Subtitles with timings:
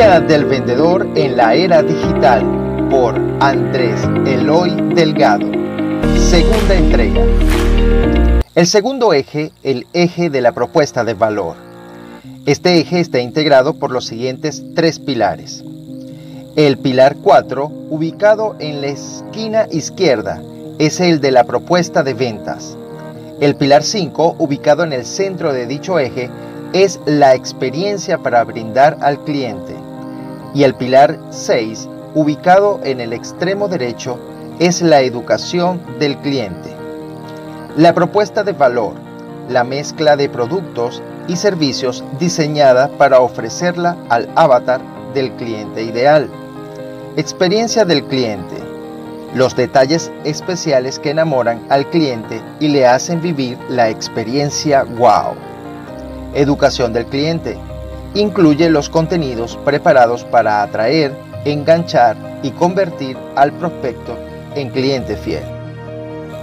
[0.00, 2.42] Guía del vendedor en la era digital
[2.88, 5.46] por Andrés Eloy Delgado.
[6.16, 7.22] Segunda entrega.
[8.54, 11.56] El segundo eje, el eje de la propuesta de valor.
[12.46, 15.62] Este eje está integrado por los siguientes tres pilares.
[16.56, 20.40] El pilar 4, ubicado en la esquina izquierda,
[20.78, 22.74] es el de la propuesta de ventas.
[23.38, 26.30] El pilar 5, ubicado en el centro de dicho eje,
[26.72, 29.89] es la experiencia para brindar al cliente.
[30.54, 34.18] Y el pilar 6, ubicado en el extremo derecho,
[34.58, 36.74] es la educación del cliente.
[37.76, 38.94] La propuesta de valor,
[39.48, 44.80] la mezcla de productos y servicios diseñada para ofrecerla al avatar
[45.14, 46.28] del cliente ideal.
[47.16, 48.56] Experiencia del cliente.
[49.34, 55.34] Los detalles especiales que enamoran al cliente y le hacen vivir la experiencia wow.
[56.34, 57.56] Educación del cliente.
[58.14, 64.18] Incluye los contenidos preparados para atraer, enganchar y convertir al prospecto
[64.56, 65.44] en cliente fiel.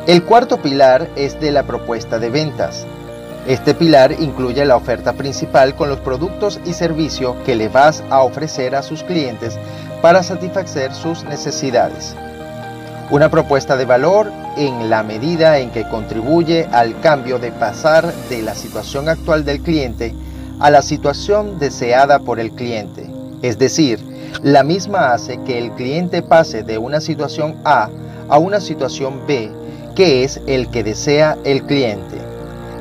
[0.08, 2.86] El cuarto pilar es de la propuesta de ventas.
[3.46, 8.22] Este pilar incluye la oferta principal con los productos y servicios que le vas a
[8.22, 9.60] ofrecer a sus clientes
[10.02, 12.16] para satisfacer sus necesidades.
[13.10, 18.42] Una propuesta de valor en la medida en que contribuye al cambio de pasar de
[18.42, 20.14] la situación actual del cliente
[20.60, 23.10] a la situación deseada por el cliente.
[23.42, 24.00] Es decir,
[24.44, 27.90] la misma hace que el cliente pase de una situación A
[28.30, 29.52] a una situación B,
[29.96, 32.18] que es el que desea el cliente.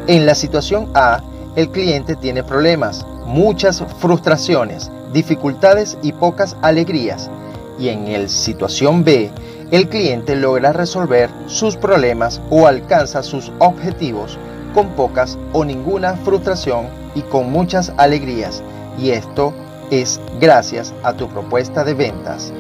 [0.06, 1.22] En la situación A,
[1.54, 7.30] el cliente tiene problemas, muchas frustraciones, dificultades y pocas alegrías.
[7.78, 9.30] Y en la situación B,
[9.70, 14.38] el cliente logra resolver sus problemas o alcanza sus objetivos
[14.76, 18.62] con pocas o ninguna frustración y con muchas alegrías.
[18.98, 19.54] Y esto
[19.90, 22.52] es gracias a tu propuesta de ventas.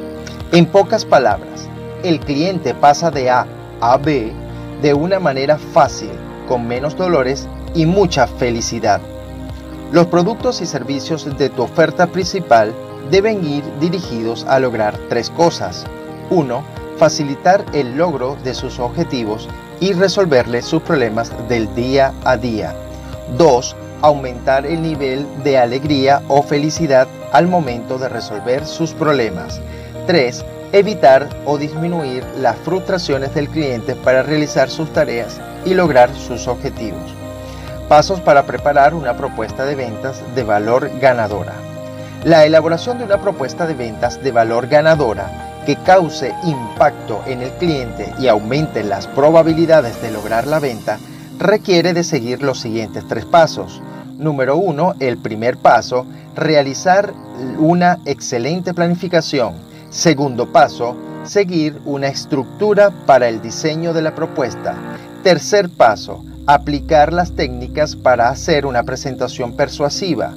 [0.50, 1.68] En pocas palabras,
[2.02, 3.46] el cliente pasa de A
[3.82, 4.32] a B
[4.80, 6.08] de una manera fácil,
[6.48, 9.02] con menos dolores y mucha felicidad.
[9.92, 12.72] Los productos y servicios de tu oferta principal
[13.10, 15.84] deben ir dirigidos a lograr tres cosas.
[16.30, 19.50] 1 facilitar el logro de sus objetivos
[19.80, 22.74] y resolverle sus problemas del día a día.
[23.36, 23.76] 2.
[24.02, 29.60] Aumentar el nivel de alegría o felicidad al momento de resolver sus problemas.
[30.06, 30.44] 3.
[30.72, 37.14] Evitar o disminuir las frustraciones del cliente para realizar sus tareas y lograr sus objetivos.
[37.88, 41.52] Pasos para preparar una propuesta de ventas de valor ganadora.
[42.24, 47.50] La elaboración de una propuesta de ventas de valor ganadora que cause impacto en el
[47.52, 50.98] cliente y aumente las probabilidades de lograr la venta,
[51.38, 53.82] requiere de seguir los siguientes tres pasos.
[54.16, 56.06] Número uno, el primer paso,
[56.36, 57.12] realizar
[57.58, 59.54] una excelente planificación.
[59.90, 64.76] Segundo paso, seguir una estructura para el diseño de la propuesta.
[65.24, 70.32] Tercer paso, aplicar las técnicas para hacer una presentación persuasiva.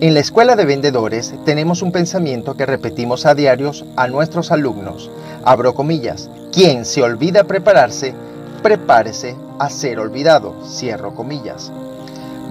[0.00, 5.08] En la escuela de vendedores tenemos un pensamiento que repetimos a diarios a nuestros alumnos.
[5.44, 6.28] Abro comillas.
[6.52, 8.12] Quien se olvida prepararse,
[8.60, 10.56] prepárese a ser olvidado.
[10.66, 11.70] Cierro comillas.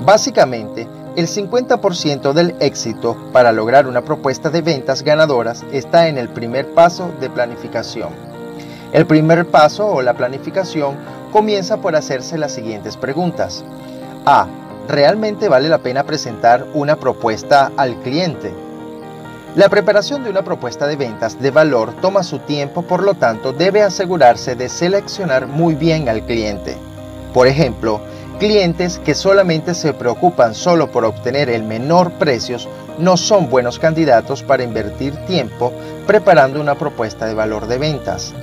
[0.05, 0.87] Básicamente,
[1.17, 6.73] el 50% del éxito para lograr una propuesta de ventas ganadoras está en el primer
[6.73, 8.09] paso de planificación.
[8.93, 10.95] El primer paso o la planificación
[11.33, 13.65] comienza por hacerse las siguientes preguntas.
[14.25, 14.47] A.
[14.87, 18.53] ¿realmente vale la pena presentar una propuesta al cliente?
[19.55, 23.53] La preparación de una propuesta de ventas de valor toma su tiempo, por lo tanto
[23.53, 26.75] debe asegurarse de seleccionar muy bien al cliente.
[27.35, 28.01] Por ejemplo,
[28.39, 32.67] clientes que solamente se preocupan solo por obtener el menor precios
[32.97, 35.71] no son buenos candidatos para invertir tiempo
[36.07, 38.33] preparando una propuesta de valor de ventas.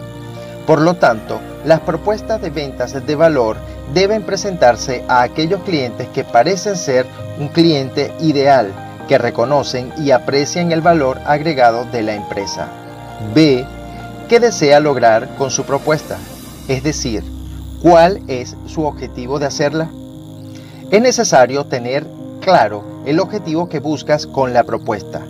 [0.66, 3.56] Por lo tanto, las propuestas de ventas de valor
[3.92, 7.06] deben presentarse a aquellos clientes que parecen ser
[7.38, 8.72] un cliente ideal,
[9.08, 12.68] que reconocen y aprecian el valor agregado de la empresa.
[13.34, 13.66] B.
[14.28, 16.16] ¿Qué desea lograr con su propuesta?
[16.68, 17.24] Es decir,
[17.82, 19.90] ¿cuál es su objetivo de hacerla?
[20.90, 22.06] Es necesario tener
[22.40, 25.22] claro el objetivo que buscas con la propuesta.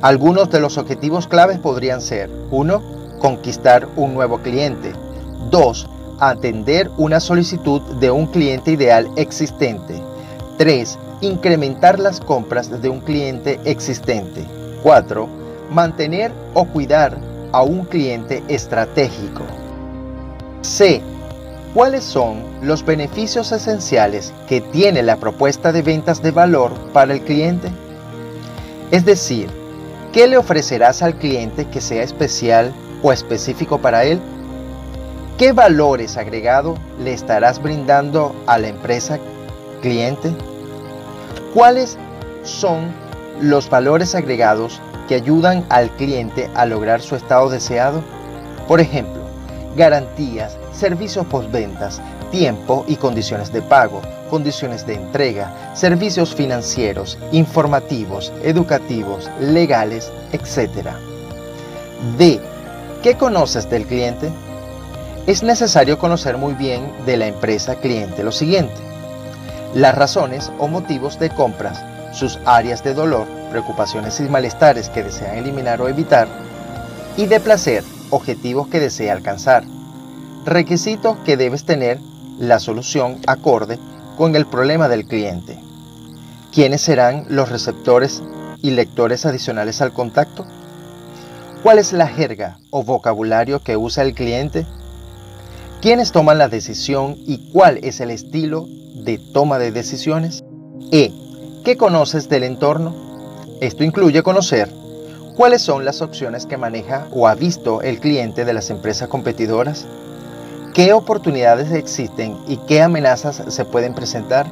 [0.00, 2.82] Algunos de los objetivos claves podrían ser 1.
[3.20, 4.92] Conquistar un nuevo cliente.
[5.50, 5.88] 2
[6.18, 10.02] atender una solicitud de un cliente ideal existente.
[10.58, 10.98] 3.
[11.20, 14.46] Incrementar las compras de un cliente existente.
[14.82, 15.28] 4.
[15.70, 17.18] Mantener o cuidar
[17.52, 19.42] a un cliente estratégico.
[20.62, 21.02] C.
[21.74, 27.22] ¿Cuáles son los beneficios esenciales que tiene la propuesta de ventas de valor para el
[27.22, 27.70] cliente?
[28.90, 29.48] Es decir,
[30.12, 34.20] ¿Qué le ofrecerás al cliente que sea especial o específico para él?
[35.42, 39.18] ¿Qué valores agregados le estarás brindando a la empresa
[39.80, 40.30] cliente?
[41.52, 41.98] ¿Cuáles
[42.44, 42.92] son
[43.40, 48.04] los valores agregados que ayudan al cliente a lograr su estado deseado?
[48.68, 49.20] Por ejemplo,
[49.74, 52.00] garantías, servicios postventas,
[52.30, 54.00] tiempo y condiciones de pago,
[54.30, 60.90] condiciones de entrega, servicios financieros, informativos, educativos, legales, etc.
[62.16, 62.40] D.
[63.02, 64.30] ¿Qué conoces del cliente?
[65.24, 68.74] Es necesario conocer muy bien de la empresa cliente lo siguiente.
[69.72, 75.36] Las razones o motivos de compras, sus áreas de dolor, preocupaciones y malestares que desean
[75.36, 76.26] eliminar o evitar,
[77.16, 79.62] y de placer, objetivos que desea alcanzar.
[80.44, 82.00] Requisitos que debes tener
[82.40, 83.78] la solución acorde
[84.16, 85.56] con el problema del cliente.
[86.52, 88.24] ¿Quiénes serán los receptores
[88.60, 90.46] y lectores adicionales al contacto?
[91.62, 94.66] ¿Cuál es la jerga o vocabulario que usa el cliente?
[95.82, 100.44] ¿Quiénes toman la decisión y cuál es el estilo de toma de decisiones?
[100.92, 101.12] E.
[101.64, 102.94] ¿Qué conoces del entorno?
[103.60, 104.72] Esto incluye conocer
[105.36, 109.88] cuáles son las opciones que maneja o ha visto el cliente de las empresas competidoras,
[110.72, 114.46] qué oportunidades existen y qué amenazas se pueden presentar,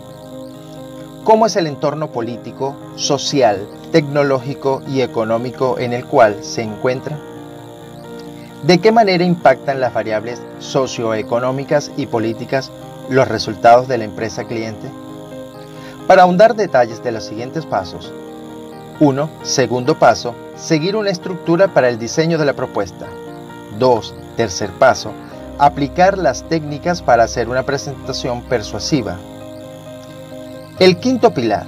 [1.23, 7.17] cómo es el entorno político, social, tecnológico y económico en el cual se encuentra,
[8.63, 12.71] de qué manera impactan las variables socioeconómicas y políticas
[13.09, 14.89] los resultados de la empresa cliente.
[16.07, 18.13] Para ahondar detalles de los siguientes pasos.
[19.01, 19.31] 1.
[19.43, 23.07] Segundo paso, seguir una estructura para el diseño de la propuesta.
[23.79, 24.15] 2.
[24.37, 25.13] Tercer paso,
[25.59, 29.17] aplicar las técnicas para hacer una presentación persuasiva.
[30.79, 31.67] El quinto pilar,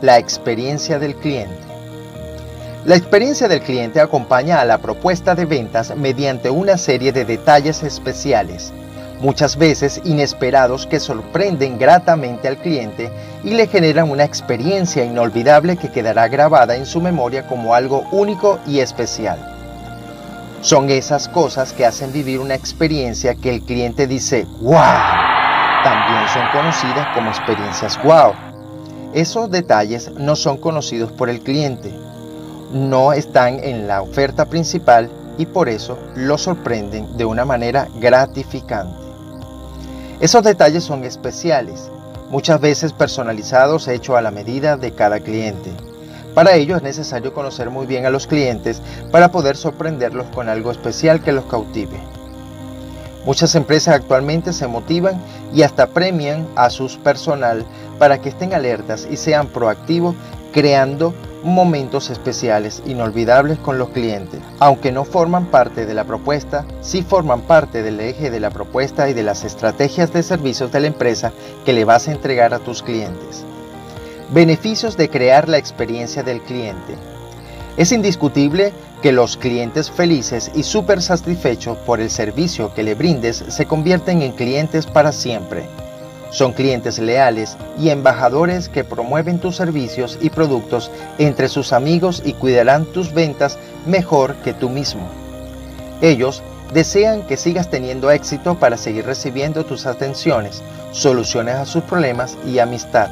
[0.00, 1.73] la experiencia del cliente.
[2.84, 7.82] La experiencia del cliente acompaña a la propuesta de ventas mediante una serie de detalles
[7.82, 8.72] especiales
[9.24, 13.10] muchas veces inesperados que sorprenden gratamente al cliente
[13.42, 18.58] y le generan una experiencia inolvidable que quedará grabada en su memoria como algo único
[18.66, 19.38] y especial.
[20.60, 24.74] Son esas cosas que hacen vivir una experiencia que el cliente dice, wow,
[25.82, 28.32] también son conocidas como experiencias wow.
[29.14, 31.94] Esos detalles no son conocidos por el cliente,
[32.74, 38.98] no están en la oferta principal y por eso lo sorprenden de una manera gratificante.
[40.20, 41.88] Esos detalles son especiales,
[42.30, 45.70] muchas veces personalizados, hechos a la medida de cada cliente.
[46.34, 48.82] Para ello es necesario conocer muy bien a los clientes
[49.12, 51.96] para poder sorprenderlos con algo especial que los cautive.
[53.24, 55.22] Muchas empresas actualmente se motivan
[55.54, 57.64] y hasta premian a su personal
[58.00, 60.16] para que estén alertas y sean proactivos
[60.52, 64.40] creando momentos especiales inolvidables con los clientes.
[64.58, 69.08] Aunque no forman parte de la propuesta, sí forman parte del eje de la propuesta
[69.08, 71.32] y de las estrategias de servicios de la empresa
[71.64, 73.44] que le vas a entregar a tus clientes.
[74.30, 76.96] Beneficios de crear la experiencia del cliente.
[77.76, 83.44] Es indiscutible que los clientes felices y súper satisfechos por el servicio que le brindes
[83.48, 85.83] se convierten en clientes para siempre.
[86.34, 92.32] Son clientes leales y embajadores que promueven tus servicios y productos entre sus amigos y
[92.32, 93.56] cuidarán tus ventas
[93.86, 95.08] mejor que tú mismo.
[96.02, 96.42] Ellos
[96.72, 102.58] desean que sigas teniendo éxito para seguir recibiendo tus atenciones, soluciones a sus problemas y
[102.58, 103.10] amistad.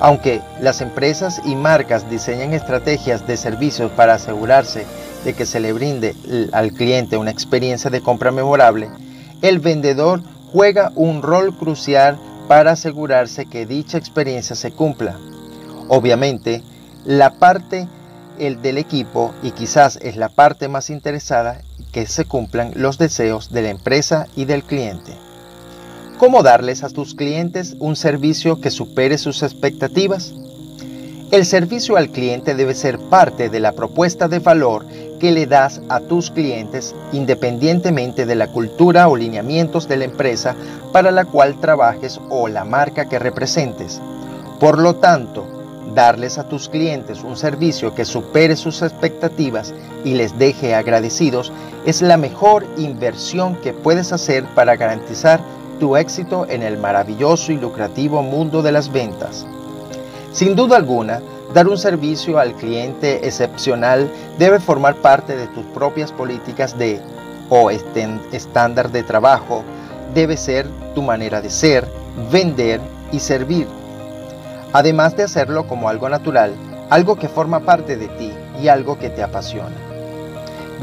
[0.00, 4.84] Aunque las empresas y marcas diseñan estrategias de servicios para asegurarse
[5.24, 6.16] de que se le brinde
[6.52, 8.90] al cliente una experiencia de compra memorable,
[9.42, 10.22] el vendedor
[10.52, 15.18] juega un rol crucial para asegurarse que dicha experiencia se cumpla.
[15.88, 16.62] Obviamente,
[17.04, 17.88] la parte
[18.38, 21.62] el del equipo y quizás es la parte más interesada
[21.92, 25.12] que se cumplan los deseos de la empresa y del cliente.
[26.18, 30.34] ¿Cómo darles a tus clientes un servicio que supere sus expectativas?
[31.32, 34.86] El servicio al cliente debe ser parte de la propuesta de valor
[35.18, 40.54] que le das a tus clientes independientemente de la cultura o lineamientos de la empresa
[40.92, 44.00] para la cual trabajes o la marca que representes.
[44.60, 45.44] Por lo tanto,
[45.96, 51.52] darles a tus clientes un servicio que supere sus expectativas y les deje agradecidos
[51.86, 55.40] es la mejor inversión que puedes hacer para garantizar
[55.80, 59.44] tu éxito en el maravilloso y lucrativo mundo de las ventas.
[60.36, 61.22] Sin duda alguna,
[61.54, 67.00] Dar un servicio al cliente excepcional debe formar parte de tus propias políticas de
[67.48, 69.64] o estándar de trabajo.
[70.12, 71.88] Debe ser tu manera de ser,
[72.30, 73.66] vender y servir.
[74.74, 76.52] Además de hacerlo como algo natural,
[76.90, 79.76] algo que forma parte de ti y algo que te apasiona.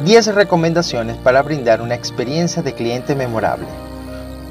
[0.03, 3.67] 10 recomendaciones para brindar una experiencia de cliente memorable.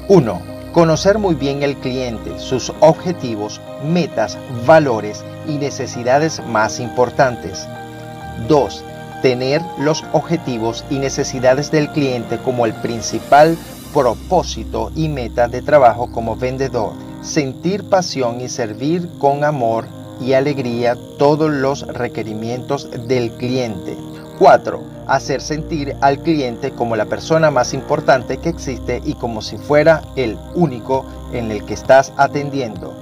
[0.07, 0.52] 1.
[0.73, 7.67] Conocer muy bien el cliente, sus objetivos, metas, valores y necesidades más importantes.
[8.47, 8.83] 2.
[9.21, 13.55] Tener los objetivos y necesidades del cliente como el principal
[13.93, 16.93] propósito y meta de trabajo como vendedor.
[17.21, 19.85] Sentir pasión y servir con amor
[20.19, 23.95] y alegría todos los requerimientos del cliente.
[24.39, 24.81] 4.
[25.07, 30.01] Hacer sentir al cliente como la persona más importante que existe y como si fuera
[30.15, 32.93] el único en el que estás atendiendo.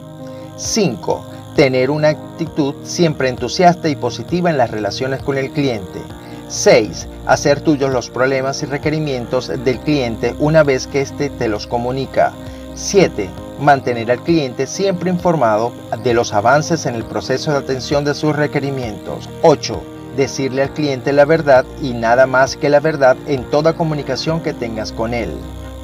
[0.57, 1.25] 5.
[1.55, 6.01] Tener una actitud siempre entusiasta y positiva en las relaciones con el cliente.
[6.47, 7.07] 6.
[7.27, 12.33] Hacer tuyos los problemas y requerimientos del cliente una vez que éste te los comunica.
[12.75, 13.29] 7.
[13.59, 15.71] Mantener al cliente siempre informado
[16.03, 19.29] de los avances en el proceso de atención de sus requerimientos.
[19.43, 19.81] 8.
[20.15, 24.53] Decirle al cliente la verdad y nada más que la verdad en toda comunicación que
[24.53, 25.31] tengas con él.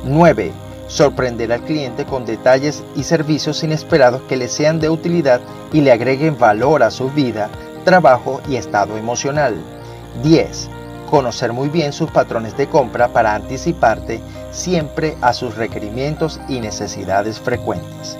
[0.03, 0.51] 9.
[0.87, 5.41] Sorprender al cliente con detalles y servicios inesperados que le sean de utilidad
[5.71, 7.49] y le agreguen valor a su vida,
[7.85, 9.55] trabajo y estado emocional.
[10.23, 10.69] 10.
[11.09, 14.19] Conocer muy bien sus patrones de compra para anticiparte
[14.51, 18.17] siempre a sus requerimientos y necesidades frecuentes.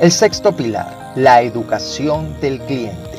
[0.00, 3.13] El sexto pilar, la educación del cliente.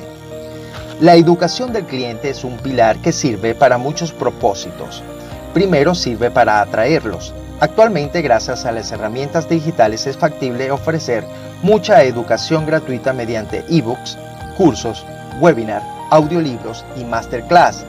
[1.02, 5.04] La educación del cliente es un pilar que sirve para muchos propósitos.
[5.54, 7.34] Primero sirve para atraerlos.
[7.60, 11.26] Actualmente, gracias a las herramientas digitales, es factible ofrecer
[11.64, 14.18] mucha educación gratuita mediante ebooks,
[14.58, 15.06] cursos,
[15.42, 17.84] webinar, audiolibros y masterclass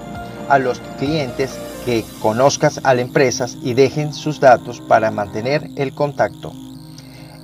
[0.48, 5.94] a los clientes que conozcas a las empresas y dejen sus datos para mantener el
[5.94, 6.52] contacto.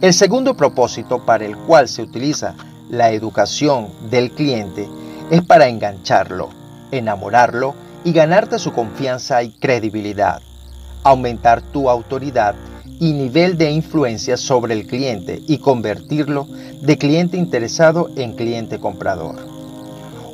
[0.01, 2.57] El segundo propósito para el cual se utiliza
[2.91, 4.89] la educación del cliente
[5.31, 6.51] es para engancharlo,
[6.91, 7.75] enamorarlo
[8.05, 10.41] y ganarte su confianza y credibilidad,
[11.05, 12.55] aumentar tu autoridad
[12.99, 16.47] y nivel de influencia sobre el cliente y convertirlo
[16.81, 19.37] de cliente interesado en cliente comprador.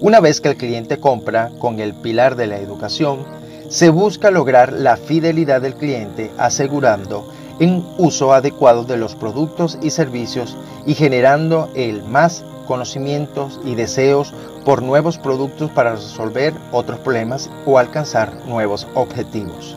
[0.01, 3.25] Una vez que el cliente compra con el pilar de la educación,
[3.69, 7.27] se busca lograr la fidelidad del cliente asegurando
[7.61, 14.33] un uso adecuado de los productos y servicios y generando el más conocimientos y deseos
[14.69, 19.75] por nuevos productos para resolver otros problemas o alcanzar nuevos objetivos.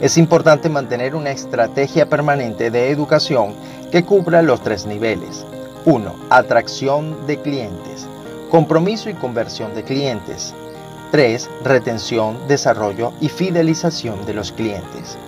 [0.00, 3.52] Es importante mantener una estrategia permanente de educación
[3.90, 5.44] que cubra los tres niveles.
[5.86, 6.14] 1.
[6.30, 8.06] Atracción de clientes.
[8.48, 10.54] Compromiso y conversión de clientes.
[11.10, 11.50] 3.
[11.64, 15.18] Retención, desarrollo y fidelización de los clientes.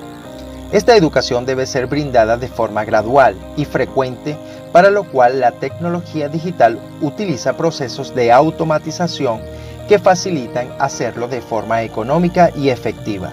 [0.71, 4.37] Esta educación debe ser brindada de forma gradual y frecuente,
[4.73, 9.41] para lo cual la tecnología digital utiliza procesos de automatización
[9.89, 13.31] que facilitan hacerlo de forma económica y efectiva.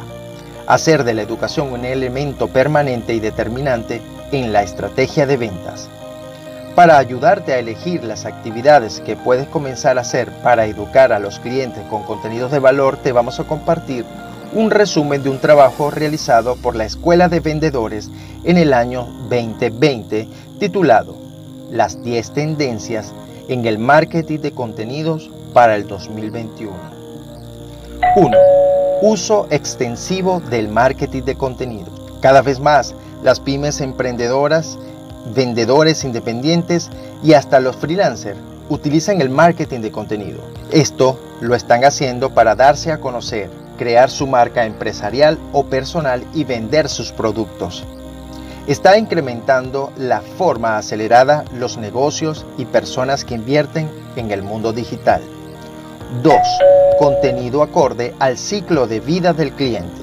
[0.67, 4.01] Hacer de la educación un elemento permanente y determinante
[4.31, 5.89] en la estrategia de ventas.
[6.73, 11.39] Para ayudarte a elegir las actividades que puedes comenzar a hacer para educar a los
[11.39, 14.05] clientes con contenidos de valor, te vamos a compartir
[14.53, 18.09] un resumen de un trabajo realizado por la Escuela de Vendedores
[18.43, 20.27] en el año 2020
[20.59, 21.24] titulado
[21.75, 23.13] Las 10 tendencias
[23.49, 26.71] en el marketing de contenidos para el 2021.
[28.15, 28.37] 1.
[29.01, 31.87] Uso extensivo del marketing de contenido.
[32.21, 34.77] Cada vez más, las pymes emprendedoras
[35.35, 36.89] vendedores independientes
[37.21, 38.39] y hasta los freelancers
[38.69, 40.39] utilizan el marketing de contenido.
[40.71, 46.45] Esto lo están haciendo para darse a conocer, crear su marca empresarial o personal y
[46.45, 47.83] vender sus productos.
[48.67, 55.21] Está incrementando la forma acelerada los negocios y personas que invierten en el mundo digital.
[56.23, 56.33] 2.
[56.97, 60.01] Contenido acorde al ciclo de vida del cliente.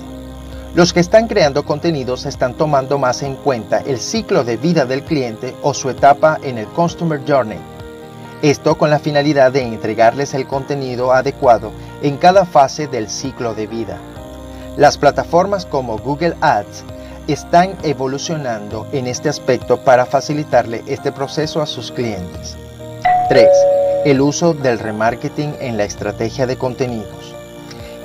[0.76, 5.02] Los que están creando contenidos están tomando más en cuenta el ciclo de vida del
[5.02, 7.59] cliente o su etapa en el Customer Journey.
[8.42, 13.66] Esto con la finalidad de entregarles el contenido adecuado en cada fase del ciclo de
[13.66, 13.99] vida.
[14.76, 16.85] Las plataformas como Google Ads
[17.29, 22.57] están evolucionando en este aspecto para facilitarle este proceso a sus clientes.
[23.29, 23.49] 3.
[24.05, 27.35] El uso del remarketing en la estrategia de contenidos.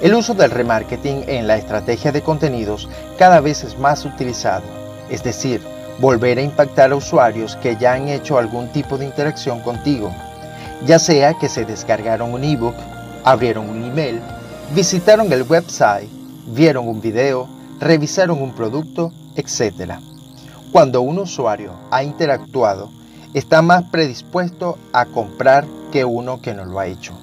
[0.01, 4.63] El uso del remarketing en la estrategia de contenidos cada vez es más utilizado,
[5.09, 5.61] es decir,
[5.99, 10.13] volver a impactar a usuarios que ya han hecho algún tipo de interacción contigo,
[10.85, 12.75] ya sea que se descargaron un ebook,
[13.23, 14.21] abrieron un email,
[14.75, 16.09] visitaron el website,
[16.45, 17.47] vieron un video,
[17.79, 19.93] revisaron un producto, etc.
[20.71, 22.91] Cuando un usuario ha interactuado,
[23.33, 27.13] está más predispuesto a comprar que uno que no lo ha hecho.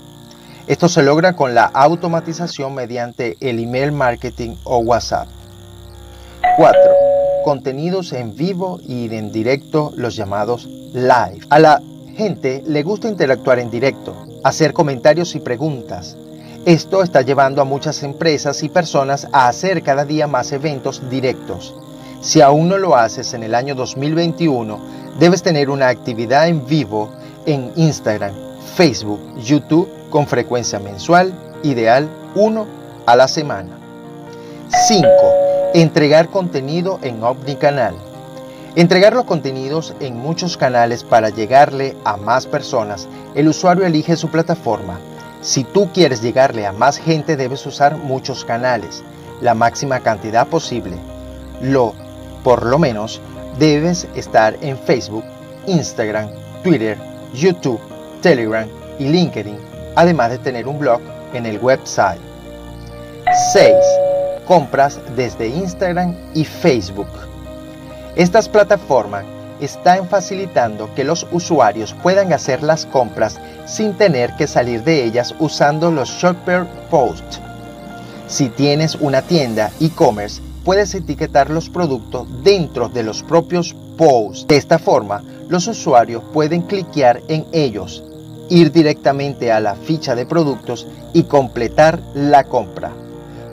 [0.66, 5.28] Esto se logra con la automatización mediante el email marketing o WhatsApp.
[6.56, 6.80] 4.
[7.44, 11.40] Contenidos en vivo y en directo, los llamados live.
[11.50, 11.82] A la
[12.16, 16.16] gente le gusta interactuar en directo, hacer comentarios y preguntas.
[16.66, 21.74] Esto está llevando a muchas empresas y personas a hacer cada día más eventos directos.
[22.22, 24.78] Si aún no lo haces en el año 2021,
[25.18, 27.10] debes tener una actividad en vivo
[27.44, 28.32] en Instagram,
[28.76, 32.66] Facebook, YouTube con frecuencia mensual, ideal uno
[33.04, 33.76] a la semana.
[34.88, 35.06] 5.
[35.74, 37.94] Entregar contenido en OmniCanal.
[38.74, 44.30] Entregar los contenidos en muchos canales para llegarle a más personas, el usuario elige su
[44.30, 44.98] plataforma.
[45.44, 49.04] Si tú quieres llegarle a más gente debes usar muchos canales,
[49.42, 50.96] la máxima cantidad posible.
[51.60, 51.92] Lo,
[52.42, 53.20] por lo menos,
[53.58, 55.22] debes estar en Facebook,
[55.66, 56.30] Instagram,
[56.62, 56.96] Twitter,
[57.34, 57.78] YouTube,
[58.22, 58.66] Telegram
[58.98, 59.58] y LinkedIn,
[59.96, 61.02] además de tener un blog
[61.34, 62.22] en el website.
[63.52, 63.74] 6.
[64.46, 67.08] Compras desde Instagram y Facebook.
[68.16, 69.26] Estas plataformas
[69.64, 75.34] están facilitando que los usuarios puedan hacer las compras sin tener que salir de ellas
[75.38, 77.38] usando los Shopper Post.
[78.26, 84.46] Si tienes una tienda e-commerce, puedes etiquetar los productos dentro de los propios posts.
[84.46, 88.02] De esta forma, los usuarios pueden cliquear en ellos,
[88.48, 92.92] ir directamente a la ficha de productos y completar la compra.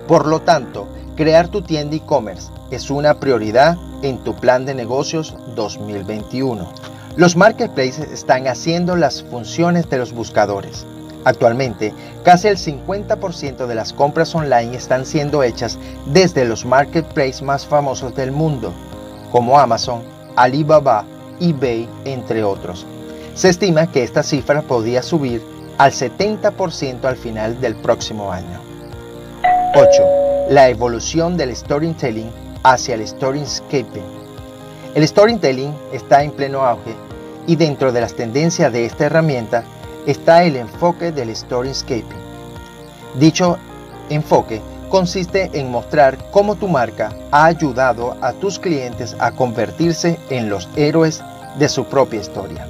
[0.07, 5.35] Por lo tanto, crear tu tienda e-commerce es una prioridad en tu plan de negocios
[5.55, 6.67] 2021.
[7.17, 10.85] Los marketplaces están haciendo las funciones de los buscadores.
[11.25, 17.65] Actualmente, casi el 50% de las compras online están siendo hechas desde los marketplaces más
[17.65, 18.73] famosos del mundo,
[19.31, 20.01] como Amazon,
[20.35, 21.05] Alibaba,
[21.39, 22.87] eBay, entre otros.
[23.35, 25.43] Se estima que esta cifra podría subir
[25.77, 28.59] al 70% al final del próximo año.
[29.75, 29.87] 8.
[30.49, 32.31] La evolución del storytelling
[32.63, 34.03] hacia el storyscaping.
[34.93, 36.95] El storytelling está en pleno auge
[37.47, 39.63] y dentro de las tendencias de esta herramienta
[40.05, 42.19] está el enfoque del storyscaping.
[43.15, 43.57] Dicho
[44.09, 50.49] enfoque consiste en mostrar cómo tu marca ha ayudado a tus clientes a convertirse en
[50.49, 51.23] los héroes
[51.57, 52.67] de su propia historia.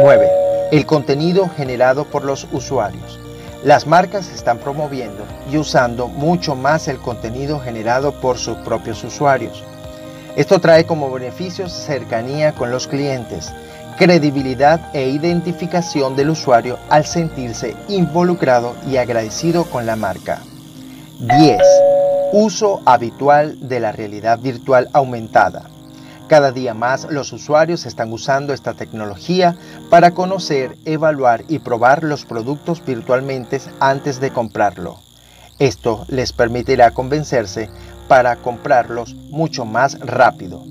[0.00, 0.28] 9.
[0.72, 3.18] El contenido generado por los usuarios.
[3.64, 9.64] Las marcas están promoviendo y usando mucho más el contenido generado por sus propios usuarios.
[10.36, 13.52] Esto trae como beneficios cercanía con los clientes,
[13.98, 20.38] credibilidad e identificación del usuario al sentirse involucrado y agradecido con la marca.
[21.18, 21.60] 10.
[22.32, 25.68] Uso habitual de la realidad virtual aumentada.
[26.28, 29.56] Cada día más los usuarios están usando esta tecnología
[29.88, 34.98] para conocer, evaluar y probar los productos virtualmente antes de comprarlo.
[35.58, 37.70] Esto les permitirá convencerse
[38.08, 40.62] para comprarlos mucho más rápido.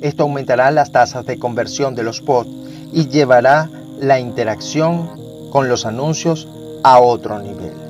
[0.00, 2.50] Esto aumentará las tasas de conversión de los bots
[2.92, 3.68] y llevará
[4.00, 6.48] la interacción con los anuncios
[6.82, 7.81] a otro nivel.